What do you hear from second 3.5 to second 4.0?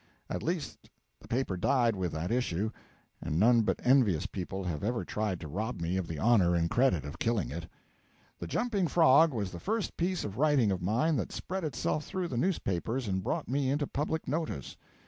but